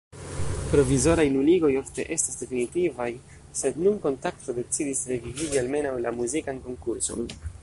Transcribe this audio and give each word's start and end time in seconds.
Provizoraj 0.69 1.25
nuligoj 1.33 1.69
ofte 1.81 2.05
estas 2.15 2.41
definitivaj, 2.45 3.09
sed 3.61 3.79
nun 3.85 4.03
Kontakto 4.07 4.59
decidis 4.61 5.07
revivigi 5.15 5.65
almenaŭ 5.65 5.97
la 6.07 6.19
muzikan 6.23 6.69
konkurson. 6.69 7.29